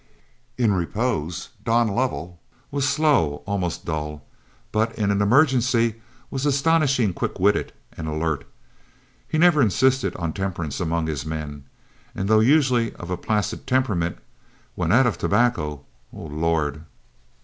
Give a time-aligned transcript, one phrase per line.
[0.57, 2.39] In repose, Don Lovell
[2.71, 4.25] was slow, almost dull,
[4.71, 8.43] but in an emergency was astonishingly quick witted and alert.
[9.27, 11.65] He never insisted on temperance among his men,
[12.15, 14.17] and though usually of a placid temperament,
[14.73, 16.81] when out of tobacco Lord!